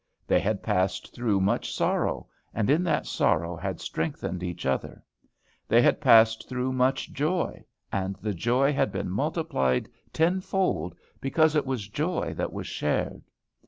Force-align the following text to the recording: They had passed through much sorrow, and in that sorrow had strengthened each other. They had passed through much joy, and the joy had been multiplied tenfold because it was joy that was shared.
They 0.25 0.39
had 0.39 0.63
passed 0.63 1.13
through 1.13 1.41
much 1.41 1.71
sorrow, 1.75 2.25
and 2.55 2.71
in 2.71 2.83
that 2.85 3.05
sorrow 3.05 3.55
had 3.55 3.79
strengthened 3.79 4.41
each 4.41 4.65
other. 4.65 5.03
They 5.67 5.79
had 5.83 6.01
passed 6.01 6.49
through 6.49 6.73
much 6.73 7.13
joy, 7.13 7.63
and 7.91 8.15
the 8.15 8.33
joy 8.33 8.73
had 8.73 8.91
been 8.91 9.11
multiplied 9.11 9.87
tenfold 10.11 10.95
because 11.19 11.55
it 11.55 11.67
was 11.67 11.87
joy 11.87 12.33
that 12.33 12.51
was 12.51 12.65
shared. 12.65 13.25